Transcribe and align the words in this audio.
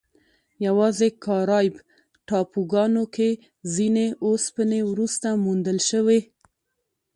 یواځې 0.65 1.07
کارایب 1.25 1.75
ټاپوګانو 2.27 3.03
کې 3.15 3.29
ځینې 3.73 4.07
اوسپنې 4.25 4.81
وروسته 4.91 5.27
موندل 5.45 5.77
شوې. 5.89 6.19